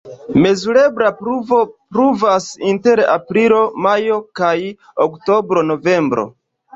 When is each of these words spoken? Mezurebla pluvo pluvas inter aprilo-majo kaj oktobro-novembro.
Mezurebla 0.43 1.09
pluvo 1.17 1.57
pluvas 1.97 2.47
inter 2.69 3.01
aprilo-majo 3.15 4.17
kaj 4.41 4.57
oktobro-novembro. 5.07 6.25